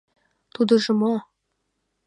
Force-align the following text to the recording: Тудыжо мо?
Тудыжо 0.53 0.91
мо? 1.01 1.13